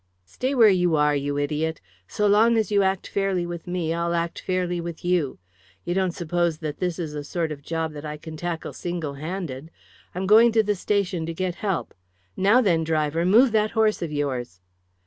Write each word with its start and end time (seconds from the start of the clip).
"Stay 0.25 0.55
where 0.55 0.65
you 0.67 0.95
are, 0.95 1.15
you 1.15 1.37
idiot! 1.37 1.79
So 2.07 2.25
long 2.25 2.57
as 2.57 2.71
you 2.71 2.81
act 2.81 3.05
fairly 3.05 3.45
with 3.45 3.67
me, 3.67 3.93
I'll 3.93 4.15
act 4.15 4.39
fairly 4.41 4.81
with 4.81 5.05
you. 5.05 5.37
You 5.85 5.93
don't 5.93 6.09
suppose 6.11 6.57
that 6.57 6.79
this 6.79 6.97
is 6.97 7.13
a 7.13 7.23
sort 7.23 7.51
of 7.51 7.61
job 7.61 7.93
that 7.93 8.03
I 8.03 8.17
can 8.17 8.35
tackle 8.35 8.73
single 8.73 9.13
handed? 9.13 9.69
I'm 10.15 10.25
going 10.25 10.51
to 10.53 10.63
the 10.63 10.73
station 10.73 11.27
to 11.27 11.35
get 11.35 11.53
help. 11.61 11.93
Now 12.35 12.61
then, 12.61 12.83
driver, 12.83 13.27
move 13.27 13.51
that 13.51 13.69
horse 13.77 14.01
of 14.01 14.11
yours!" 14.11 14.59